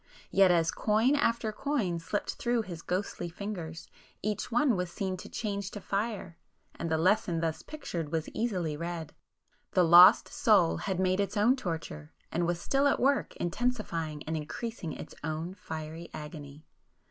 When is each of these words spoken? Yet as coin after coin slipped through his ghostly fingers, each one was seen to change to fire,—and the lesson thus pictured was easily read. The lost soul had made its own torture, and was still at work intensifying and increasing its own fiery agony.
Yet 0.31 0.49
as 0.49 0.71
coin 0.71 1.15
after 1.15 1.51
coin 1.51 1.99
slipped 1.99 2.33
through 2.33 2.63
his 2.63 2.81
ghostly 2.81 3.29
fingers, 3.29 3.87
each 4.23 4.51
one 4.51 4.75
was 4.75 4.91
seen 4.91 5.15
to 5.17 5.29
change 5.29 5.69
to 5.69 5.79
fire,—and 5.79 6.89
the 6.89 6.97
lesson 6.97 7.39
thus 7.39 7.61
pictured 7.61 8.11
was 8.11 8.27
easily 8.29 8.75
read. 8.75 9.13
The 9.73 9.83
lost 9.83 10.27
soul 10.29 10.77
had 10.77 10.99
made 10.99 11.19
its 11.19 11.37
own 11.37 11.55
torture, 11.55 12.13
and 12.31 12.47
was 12.47 12.59
still 12.59 12.87
at 12.87 12.99
work 12.99 13.35
intensifying 13.35 14.23
and 14.23 14.35
increasing 14.35 14.91
its 14.93 15.13
own 15.23 15.53
fiery 15.53 16.09
agony. 16.15 16.65